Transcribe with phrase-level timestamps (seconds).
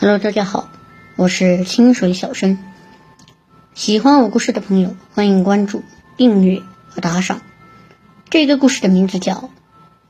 [0.00, 0.68] Hello，大家好，
[1.16, 2.56] 我是清水小生。
[3.74, 5.82] 喜欢我故事的朋友，欢迎关注、
[6.16, 7.42] 订阅和打赏。
[8.30, 9.50] 这个故事的名字叫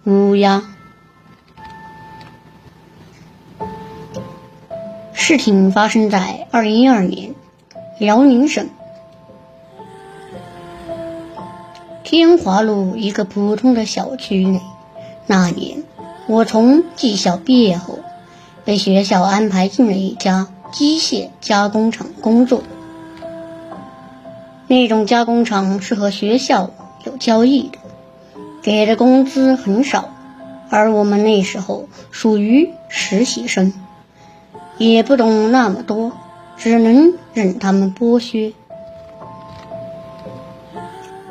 [0.11, 0.63] 《乌鸦》。
[5.15, 7.35] 事情发生在二零一二年，
[7.99, 8.69] 辽宁省
[12.05, 14.61] 天华路一个普通的小区内。
[15.27, 15.83] 那年，
[16.27, 17.98] 我从技校毕业后，
[18.69, 22.63] 被学校安排进了一家机械加工厂工作。
[24.67, 26.69] 那种加工厂是和学校
[27.07, 27.79] 有交易的，
[28.61, 30.11] 给的工资很少，
[30.69, 33.73] 而我们那时候属于实习生。
[34.77, 36.13] 也不懂那么多，
[36.59, 38.53] 只能任他们剥削。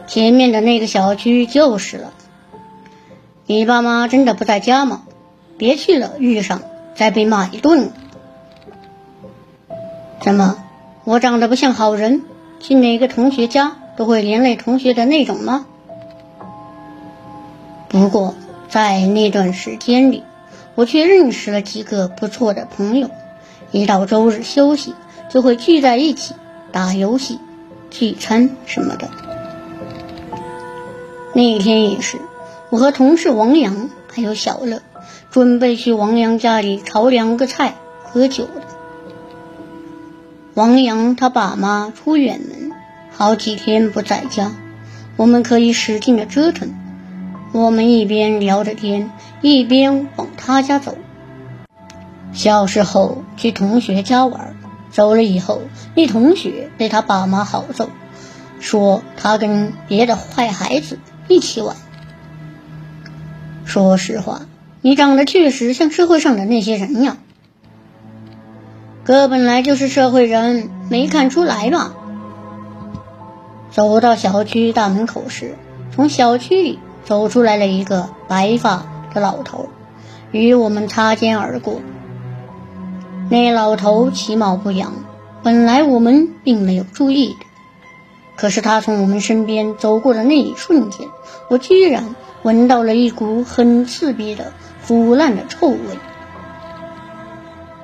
[0.08, 2.14] 前面的那个小区就是了。
[3.46, 5.04] 你爸妈真的不在家吗？
[5.60, 6.64] 别去了，遇上
[6.98, 7.92] 再被骂一顿。
[10.20, 10.58] 怎么，
[11.06, 12.24] 我长得不像好人，
[12.60, 15.66] 去哪个同学家都会连累同学的那种吗？
[17.88, 18.36] 不过
[18.68, 20.24] 在那段时间里，
[20.76, 23.10] 我却认识了几个不错的朋友。
[23.72, 24.94] 一到周日休息，
[25.30, 26.34] 就会聚在一起
[26.72, 27.40] 打游戏、
[27.92, 29.10] 聚餐什么的。
[31.34, 32.18] 那一天也是，
[32.70, 34.82] 我和同事王阳还有小乐，
[35.38, 38.64] 准备去王阳家里炒两个菜、喝酒的。
[40.56, 42.72] 王阳他爸妈出远门，
[43.12, 44.52] 好几天不在家，
[45.16, 46.74] 我们可以使劲的折腾。
[47.52, 49.12] 我们一边聊着天，
[49.44, 50.98] 一边往他家走。
[52.34, 54.56] 小时候去同学家玩，
[54.90, 55.62] 走了以后，
[55.94, 57.92] 那同学对他爸妈好揍，
[58.60, 61.76] 说他跟别的坏孩子一起玩。
[63.66, 64.42] 说实话，
[64.88, 67.18] 你长得确实像社会上的那些人呀。
[69.04, 71.94] 哥本来就是社会人，没看出来吧？
[73.70, 75.56] 走到小区大门口时，
[75.94, 79.68] 从小区里走出来了一个白发的老头，
[80.32, 81.82] 与我们擦肩而过。
[83.30, 84.94] 那老头其貌不扬，
[85.44, 87.46] 本来我们并没有注意的，
[88.38, 91.10] 可是他从我们身边走过的那一瞬间，
[91.50, 94.54] 我居然闻到了一股很刺鼻的
[94.88, 95.78] 腐烂的臭味。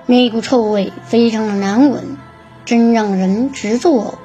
[0.05, 2.17] 那股臭味非常的难闻，
[2.65, 4.15] 真让人直作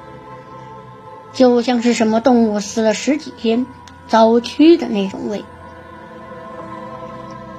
[1.33, 3.65] 呕，就像是什么动物死了十几天
[4.07, 5.43] 早蛆的那种味。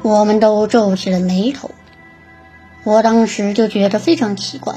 [0.02, 1.70] 我们都皱起了眉头。
[2.82, 4.76] 我当时就觉得非常奇怪，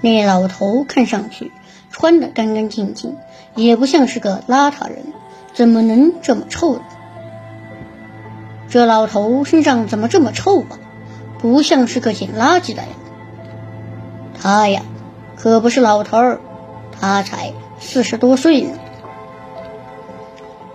[0.00, 1.52] 那老头看上去
[1.92, 3.16] 穿得干干净净，
[3.54, 5.04] 也不像是个邋遢人，
[5.52, 6.82] 怎么能这么臭呢？
[8.74, 10.80] 这老头身上怎么这么臭啊？
[11.38, 12.88] 不像是个捡垃圾的呀。
[14.36, 14.82] 他呀，
[15.36, 16.40] 可不是老头儿，
[16.90, 18.72] 他才四十多岁呢。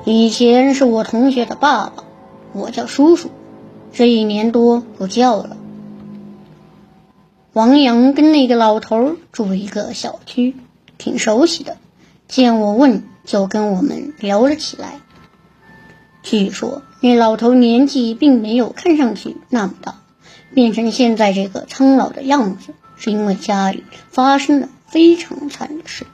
[0.06, 2.06] 以前是我同学的爸爸，
[2.54, 3.32] 我叫叔叔，
[3.92, 5.58] 这一年多不叫了。
[7.52, 10.56] 王阳跟那个老头住一个小区，
[10.98, 11.76] 挺熟悉的。
[12.30, 15.02] 见我问，就跟我们聊了起来。
[16.22, 20.02] 据说那老头年纪并没有看上去那么大，
[20.54, 26.06] 变成现在这个苍老的样子，是因为家里发生了非常惨的事。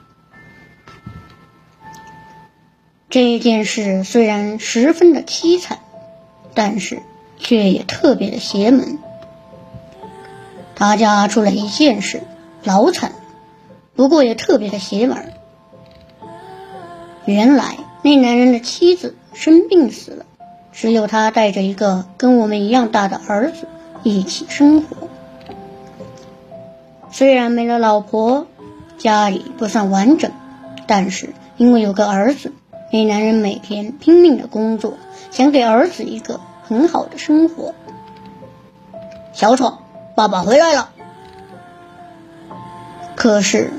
[3.08, 5.78] 这件事虽然十分的凄惨，
[6.54, 7.02] 但是
[7.38, 8.98] 却也特别的邪门。
[10.74, 12.22] 他家出了一件事，
[12.62, 13.12] 老惨，
[13.94, 15.32] 不过也特别的邪门。
[17.24, 20.24] 原来那男人的妻子生病死了，
[20.72, 23.68] 只有他带着一个跟我们一样大的儿子
[24.02, 25.08] 一起生活。
[27.12, 28.46] 虽然没了老婆，
[28.96, 30.32] 家里不算完整，
[30.86, 32.52] 但是因为有个儿子，
[32.90, 34.94] 那男人每天拼命的工作，
[35.30, 37.74] 想给儿子一个很好的生活。
[39.32, 39.80] 小闯。
[40.14, 40.88] 爸爸回来了，
[43.16, 43.70] 可是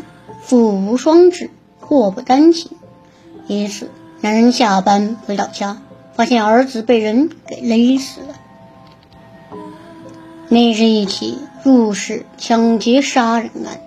[0.44, 1.50] 福无双至，
[1.80, 2.78] 祸不单行。
[3.48, 3.90] 一次，
[4.28, 5.78] 男人下班回到家，
[6.14, 8.36] 发现儿子被人给勒死了。
[10.50, 13.80] 那是一起入室抢劫杀人案，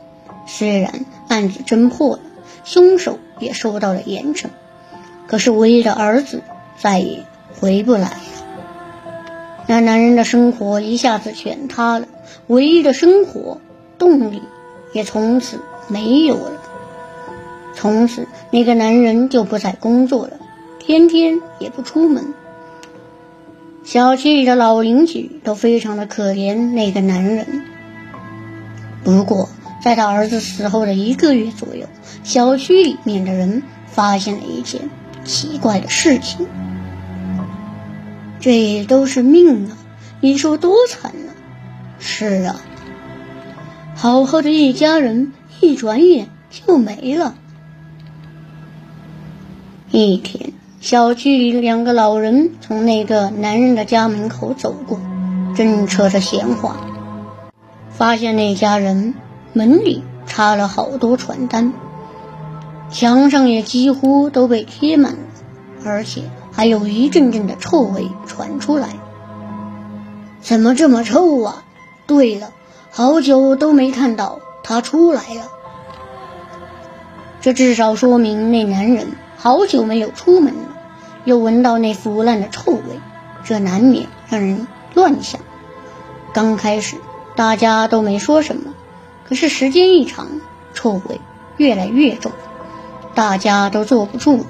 [0.47, 2.23] 虽然案子侦破了，
[2.65, 4.47] 凶手也受到了严惩，
[5.27, 6.43] 可是唯一的儿子
[6.79, 7.27] 再也
[7.61, 8.17] 回不来了。
[9.67, 12.09] 那男人的生活一下子全塌了。
[12.47, 13.61] 唯一的生活
[13.99, 14.43] 动力
[14.95, 16.60] 也从此没有了。
[17.81, 20.35] 从此，那个男人就不再工作了，
[20.79, 22.35] 天天也不出门。
[23.85, 27.63] 小区里的老邻居都非常的可怜那个男人。
[29.03, 29.49] 不过，
[29.83, 31.87] 在他儿子死后的一个月左右，
[32.23, 34.83] 小区里面的人发现了一件
[35.25, 36.47] 奇怪的事情。
[38.41, 39.79] 这都是命啊！
[40.21, 41.33] 你说多惨啊！
[41.99, 42.61] 是啊，
[43.95, 45.33] 好好的一家人，
[45.63, 47.37] 一转眼就没了。
[49.93, 55.01] 一天，小区里两个老人从那个男人的家门口走过，
[55.57, 56.77] 正扯着闲话，
[57.91, 59.15] 发现那家人
[59.53, 61.73] 门里插了好多传单，
[62.89, 65.19] 墙上也几乎都被贴满了，
[65.85, 66.23] 而且
[66.53, 68.91] 还有一阵阵的臭味传出来。
[70.41, 71.65] 怎么这么臭啊？
[72.07, 72.53] 对了，
[72.93, 75.49] 好久都没看到他出来了，
[77.41, 79.09] 这至少说明那男人。
[79.43, 80.69] 好久没有出门了，
[81.25, 83.01] 又闻到那腐烂的臭味，
[83.43, 85.41] 这难免让人乱想。
[86.35, 86.97] 刚开始
[87.37, 88.75] 大家都没说什么，
[89.27, 90.29] 可是时间一长，
[90.75, 91.23] 臭味
[91.57, 92.33] 越来越重，
[93.15, 94.45] 大家都坐不住了。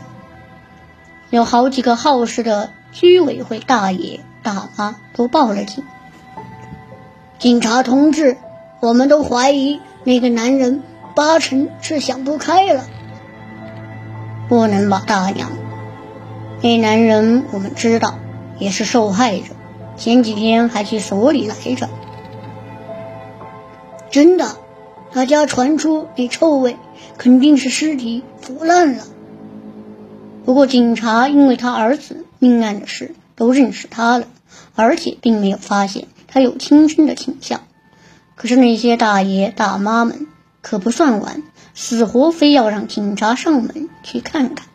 [1.30, 5.84] 有好几个好事的居委会大爷大妈都报了警。
[7.38, 8.38] 警察同志，
[8.80, 10.82] 我们都怀疑那个男人
[11.14, 12.82] 八成是想不开了。
[14.50, 15.48] 不能吧，大娘？
[16.60, 18.18] 那男人我们知道，
[18.58, 19.44] 也是受害者，
[19.96, 21.88] 前几天还去所里来着。
[24.10, 24.56] 真的，
[25.12, 26.76] 他家传出那臭味，
[27.16, 29.04] 肯定是尸体腐烂了。
[30.44, 34.26] 不过警察因为他儿子命案的事都认识他了，
[34.74, 37.60] 而且并没有发现他有轻生的倾向。
[38.34, 40.26] 可是那些大爷大妈们
[40.60, 41.44] 可不算完。
[41.82, 44.66] 死活非要让警察上门去看看，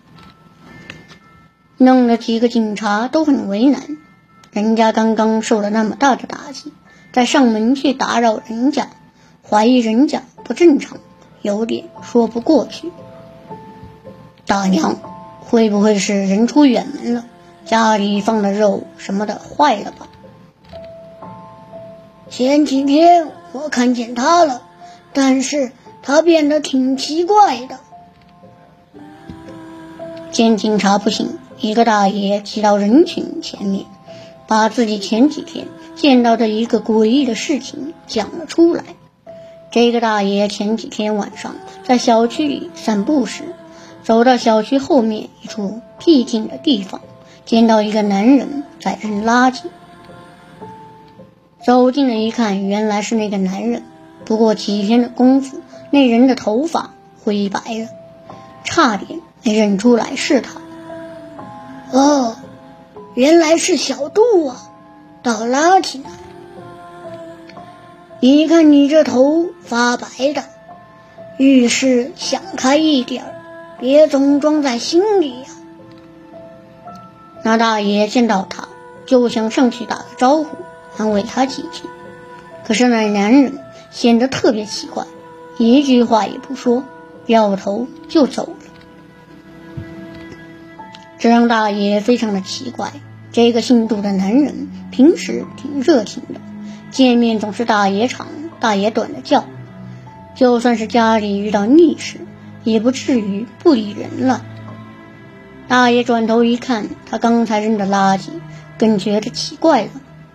[1.77, 3.99] 弄得几个警察都很为难。
[4.51, 6.73] 人家刚刚受了那么大的打击，
[7.13, 8.87] 再上门去打扰人家，
[9.47, 10.97] 怀疑人家不正常，
[11.43, 12.91] 有点说不过去。
[14.47, 14.95] 大娘，
[15.41, 17.25] 会不会是人出远门了？
[17.65, 20.07] 家里放的肉什么的坏了吧？
[22.31, 24.63] 前几天我看见他了，
[25.13, 25.71] 但是。
[26.05, 27.79] 他变得挺奇怪的。
[30.31, 33.85] 见警察不行，一个大爷挤到人群前面，
[34.45, 35.65] 把自己前几天
[35.95, 38.83] 见到的一个诡异的事情讲了出来。
[39.71, 43.43] 这个大爷前几天晚上在小区里散步时，
[44.03, 47.01] 走到小区后面一处僻静的地方，
[47.45, 49.63] 见到一个男人在扔垃圾。
[51.65, 53.81] 走近了一看，原来是那个男人。
[54.23, 55.61] 不过几天的功夫。
[55.95, 56.89] 那人的头发
[57.23, 57.87] 灰白了，
[58.65, 60.59] 差点没认出来是他。
[61.93, 62.35] 哦，
[63.13, 64.57] 原来是小杜啊，
[65.23, 66.09] 倒垃圾呢。
[68.19, 70.43] 你看你这头发白的，
[71.37, 73.23] 遇事想开一点，
[73.79, 75.47] 别总装在心里呀。
[77.41, 78.67] 那大爷见到他，
[79.05, 80.57] 就想上去打个招呼，
[80.97, 81.83] 安慰他几句。
[82.65, 83.59] 可是那男人
[83.91, 85.05] 显得特别奇怪。
[85.57, 86.83] 一句话也不说，
[87.25, 89.83] 掉头就走了。
[91.17, 92.91] 这让大爷非常的奇怪。
[93.31, 96.39] 这个姓杜的男人平时挺热情的，
[96.91, 98.27] 见面总是大爷长
[98.59, 99.45] 大爷短的叫，
[100.35, 102.19] 就算是家里遇到逆事，
[102.63, 104.41] 也不至于不理人了。
[105.67, 108.29] 大爷转头一看，他刚才扔的垃圾，
[108.77, 109.89] 更觉得奇怪了。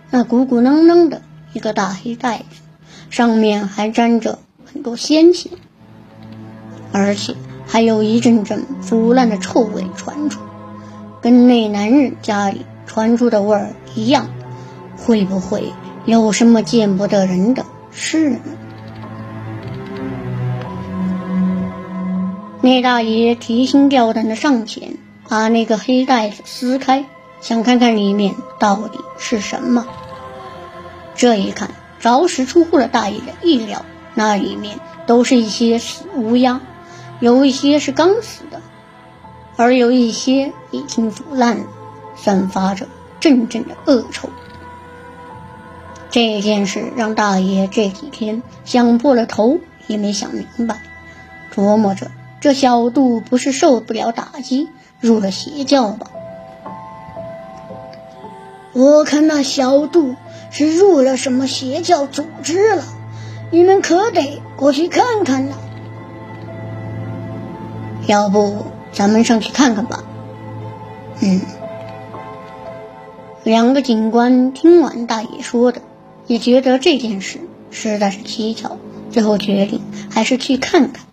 [0.09, 1.21] 那鼓鼓囊囊的
[1.53, 2.61] 一个大黑袋子，
[3.09, 4.39] 上面还沾着。
[4.73, 5.49] 很多鲜血，
[6.91, 7.35] 而且
[7.67, 10.39] 还有一阵阵腐烂的臭味传出，
[11.21, 14.27] 跟那男人家里传出的味儿一样。
[14.97, 15.73] 会不会
[16.05, 18.39] 有什么见不得人的事呢？
[22.61, 24.97] 那大爷提心吊胆的上前，
[25.27, 27.05] 把那个黑袋子撕开，
[27.41, 29.87] 想看看里面到底是什么。
[31.15, 33.83] 这一看，着实出乎了大爷的意料。
[34.13, 36.61] 那里面都是一些死乌鸦，
[37.19, 38.61] 有一些是刚死的，
[39.55, 41.65] 而有一些已经腐烂了，
[42.15, 42.87] 散发着
[43.19, 44.29] 阵阵的恶臭。
[46.09, 50.81] 这件事让大爷这几天想破了头也没想明白，
[51.55, 54.67] 琢磨着这小杜不是受不了打击
[54.99, 56.07] 入了邪教吧？
[58.73, 60.15] 我看那小杜
[60.49, 62.83] 是入了什么邪教组织了。
[63.51, 65.57] 你们可得过去看看呢。
[68.07, 70.03] 要不咱们上去看看吧。
[71.21, 71.41] 嗯。
[73.43, 75.81] 两个警官听完大爷说的，
[76.27, 77.39] 也觉得这件事
[77.71, 78.77] 实在是蹊跷，
[79.09, 81.05] 最后决定还是去看看。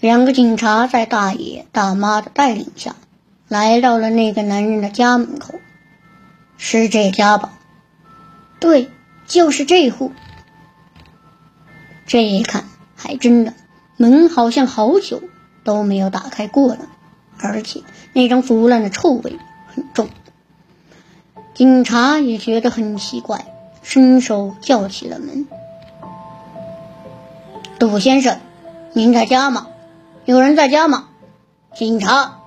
[0.00, 2.96] 两个警察在大爷大妈的带领下，
[3.48, 5.54] 来到了那个男人的家门口。
[6.56, 7.52] 是这家吧？
[8.58, 8.88] 对，
[9.26, 10.10] 就是这户。
[12.08, 12.64] 这一看，
[12.96, 13.52] 还真的，
[13.96, 15.22] 门好像好久
[15.62, 16.88] 都没有打开过了，
[17.38, 17.82] 而且
[18.14, 19.38] 那张腐烂的臭味
[19.68, 20.08] 很重。
[21.54, 23.44] 警察也觉得很奇怪，
[23.82, 25.46] 伸手叫起了门
[27.78, 28.38] ：“杜先生，
[28.94, 29.68] 您在家吗？
[30.24, 31.08] 有人在家吗？
[31.76, 32.38] 警察！”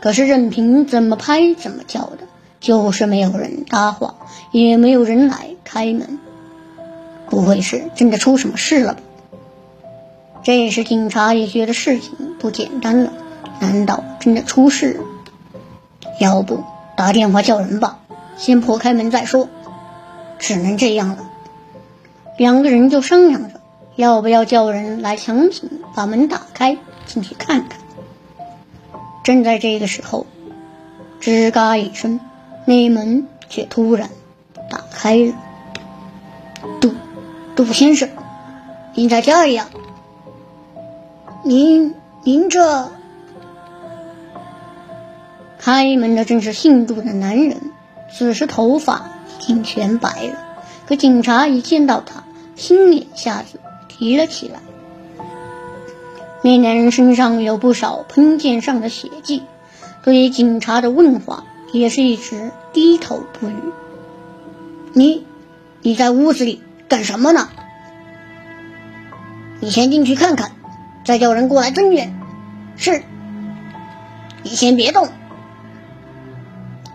[0.00, 2.18] 可是任凭怎么拍怎么叫的。
[2.60, 4.16] 就是没有人搭话，
[4.50, 6.18] 也没有人来开门。
[7.38, 9.00] 不会是真的出什么事了吧？
[10.42, 13.12] 这时警察也觉得事情不简单了。
[13.60, 15.04] 难道真的出事了？
[16.18, 16.64] 要不
[16.96, 18.00] 打电话叫人吧，
[18.36, 19.48] 先破开门再说。
[20.40, 21.30] 只能这样了。
[22.36, 23.60] 两个人就商量着，
[23.94, 26.76] 要不要叫人来强行把门打开，
[27.06, 27.78] 进去看看。
[29.22, 30.26] 正在这个时候，
[31.20, 32.18] 吱嘎一声。
[32.64, 34.10] 那门却突然
[34.68, 35.34] 打开了。
[37.58, 38.08] 杜杜先生，
[38.94, 39.68] 您在这里呀？
[41.42, 42.88] 您您这……
[45.58, 47.56] 开门的正是姓杜的男人，
[48.12, 49.10] 此时头发
[49.40, 50.38] 已经全白了。
[50.86, 52.22] 可警察一见到他，
[52.54, 54.60] 心一下子提了起来。
[56.42, 59.42] 那男人身上有不少喷溅上的血迹，
[60.04, 61.42] 对于警察的问话。
[61.72, 63.56] 也是一直低头不语。
[64.94, 65.26] 你，
[65.82, 67.48] 你在屋子里干什么呢？
[69.60, 70.52] 你先进去看看，
[71.04, 72.18] 再叫人过来增援。
[72.76, 73.02] 是。
[74.42, 75.08] 你先别动。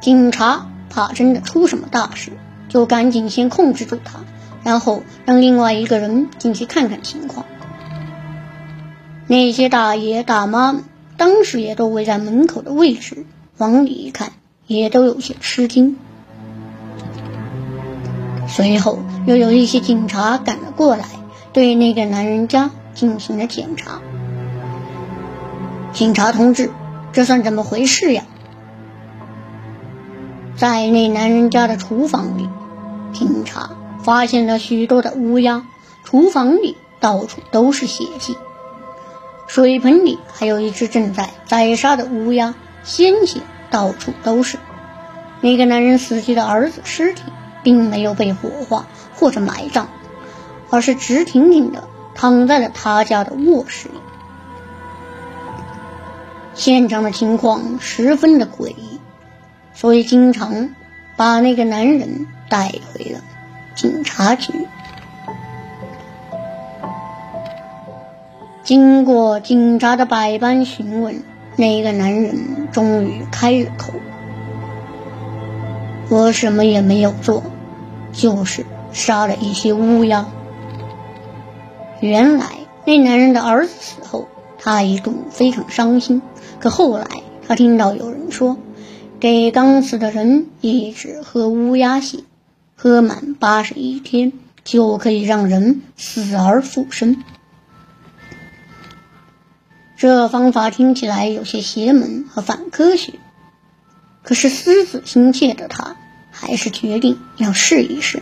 [0.01, 2.31] 警察怕真的出什么大事，
[2.69, 4.21] 就赶紧先控制住他，
[4.63, 7.45] 然后让另外一个人进去看看情况。
[9.27, 10.81] 那些大爷大妈
[11.17, 13.25] 当时也都围在门口的位置，
[13.57, 14.31] 往里一看。
[14.65, 15.97] 也都有些吃惊。
[18.55, 21.05] 随后又有一些警察赶了过来，
[21.53, 23.99] 对那个男人家进行了检查。
[25.91, 26.69] 警察同志，
[27.13, 28.25] 这算怎么回事呀？
[30.55, 32.47] 在那男人家的厨房里，
[33.11, 33.71] 警察
[34.03, 35.65] 发现了许多的乌鸦，
[36.03, 38.37] 厨房里到处都是血迹，
[39.47, 43.39] 水盆里还有一只正在宰杀的乌鸦，鲜血。
[43.71, 44.59] 到处都是
[45.41, 47.23] 那个男人死去的儿子尸体，
[47.63, 49.87] 并没有被火化或者埋葬，
[50.69, 53.95] 而是直挺挺的躺在了他家的卧室里。
[56.53, 58.99] 现场的情况十分的诡异，
[59.73, 60.69] 所以经常
[61.15, 63.21] 把那个男人带回了
[63.73, 64.53] 警察局。
[68.63, 71.23] 经过警察的百般询问。
[71.55, 73.93] 那个男人终于开了口
[76.09, 77.43] ：“我什么也没有做，
[78.13, 80.27] 就是杀了一些乌鸦。”
[81.99, 82.45] 原来
[82.85, 84.27] 那男人的儿子死后，
[84.57, 86.21] 他一度非常伤心。
[86.59, 87.07] 可后来
[87.47, 88.57] 他听到有人说，
[89.19, 92.19] 给刚死的人一直喝乌鸦血，
[92.75, 97.23] 喝满八十一天就可以让人死而复生。
[99.95, 103.13] 这方法听起来有些邪门和反科学，
[104.21, 105.95] 可是思子心切的他
[106.43, 108.21] 还是决定要试一试。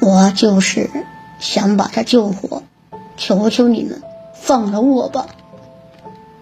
[0.00, 0.90] 我就是
[1.38, 2.64] 想把他救活，
[3.16, 4.02] 求求你们
[4.34, 5.26] 放了我吧！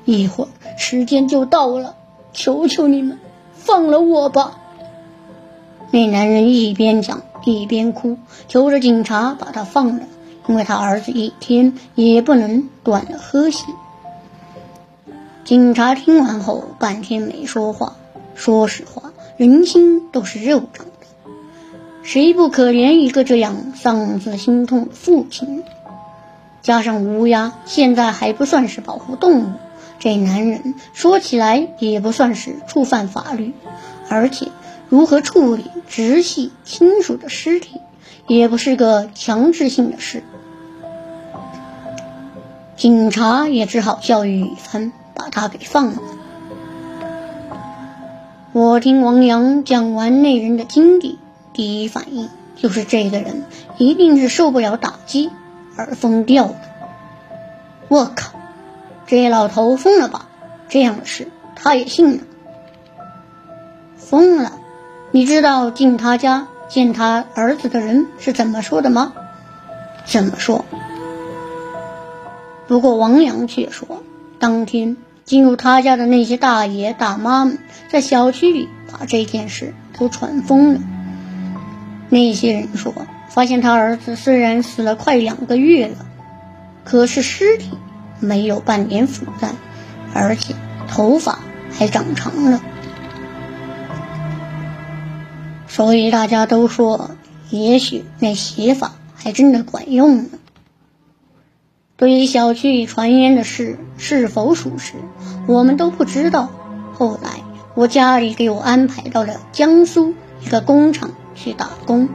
[0.07, 1.97] 一会儿时间就到了，
[2.33, 3.19] 求求你们
[3.55, 4.59] 放了我吧！
[5.91, 8.17] 那男人一边讲一边哭，
[8.49, 10.07] 求着警察把他放了。
[10.47, 13.67] 因为他儿子一天也不能断了喝血。
[15.45, 17.97] 警察听完后半天没说话。
[18.39, 21.31] 说实话，人心都是肉长的，
[22.05, 25.65] 谁不可怜一个这样丧子心痛的父亲？
[26.63, 29.53] 加上乌鸦现在还不算是保护动物，
[29.99, 33.55] 这男人说起来也不算是触犯法律，
[34.09, 34.47] 而且
[34.89, 37.81] 如何处理直系亲属的尸体，
[38.29, 40.23] 也不是个强制性的事。
[42.77, 46.03] 警察也只好教育一番，把他给放了。
[48.55, 51.19] 我听王阳讲完那人的经历，
[51.53, 53.45] 第一反应就是这个人
[53.77, 55.31] 一定是受不了打击
[55.77, 56.57] 而疯掉的。
[57.89, 58.33] 我靠，
[59.07, 60.29] 这老头疯了吧？
[60.71, 62.23] 这样的事他也信了？
[63.97, 64.53] 疯了？
[65.11, 69.13] 你知道进他家见他儿子的人是怎么说的吗？
[70.07, 70.65] 怎么说？
[72.67, 74.03] 不过王阳却说，
[74.39, 74.97] 当天
[75.29, 77.59] 进入他家的那些大爷大妈们，
[77.91, 80.81] 在小区里把这件事都传疯了。
[82.09, 82.95] 那些人说，
[83.29, 86.07] 发现他儿子虽然死了快两个月了，
[86.83, 87.73] 可是尸体
[88.21, 89.55] 没有半点腐烂，
[90.15, 90.55] 而且
[90.89, 92.63] 头发还长长了。
[95.67, 97.11] 所以大家都说，
[97.51, 100.31] 也许那邪法还真的管用呢。
[101.99, 104.95] 对于小区里传言的事是否属实，
[105.49, 106.49] 我们都不知道。
[106.95, 107.43] 后来
[107.75, 112.09] 我家里给我安排到了江苏一个工厂去打工。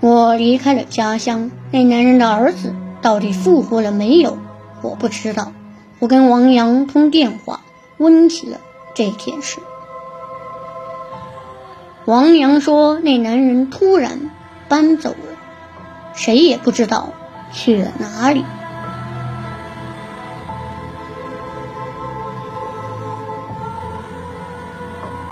[0.00, 4.36] 我离开了家乡，那男人的儿子到底复活了没有？
[4.82, 5.52] 我不知道。
[5.98, 7.62] 我跟王阳通电话，
[7.96, 8.58] 问起了
[8.94, 9.60] 这件事。
[12.04, 14.30] 王阳说：“那男人突然
[14.68, 15.35] 搬走了，
[16.16, 17.12] 谁也不知道
[17.52, 18.44] 去了哪里。”